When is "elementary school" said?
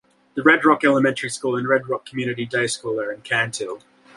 0.83-1.55